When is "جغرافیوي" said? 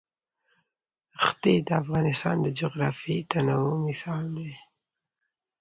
2.59-3.19